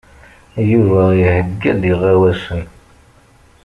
Yuba 0.69 1.03
iheyya-d 1.19 1.81
iɣawasen. 1.91 2.63